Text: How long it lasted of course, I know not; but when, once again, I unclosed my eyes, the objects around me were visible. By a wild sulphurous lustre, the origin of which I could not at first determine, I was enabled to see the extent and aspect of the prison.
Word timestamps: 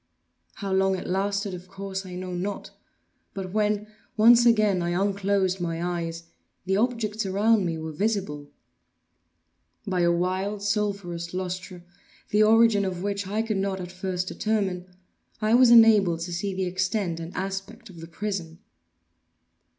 How 0.55 0.73
long 0.73 0.97
it 0.97 1.05
lasted 1.05 1.53
of 1.53 1.67
course, 1.67 2.07
I 2.07 2.15
know 2.15 2.33
not; 2.33 2.71
but 3.35 3.53
when, 3.53 3.85
once 4.17 4.47
again, 4.47 4.81
I 4.81 4.99
unclosed 4.99 5.61
my 5.61 5.99
eyes, 6.01 6.23
the 6.65 6.75
objects 6.75 7.23
around 7.23 7.67
me 7.67 7.77
were 7.77 7.91
visible. 7.91 8.49
By 9.85 10.01
a 10.01 10.11
wild 10.11 10.63
sulphurous 10.63 11.35
lustre, 11.35 11.83
the 12.31 12.41
origin 12.41 12.83
of 12.83 13.03
which 13.03 13.27
I 13.27 13.43
could 13.43 13.57
not 13.57 13.79
at 13.79 13.91
first 13.91 14.27
determine, 14.27 14.87
I 15.39 15.53
was 15.53 15.69
enabled 15.69 16.21
to 16.21 16.33
see 16.33 16.55
the 16.55 16.65
extent 16.65 17.19
and 17.19 17.31
aspect 17.37 17.87
of 17.91 17.99
the 18.01 18.07
prison. 18.07 18.57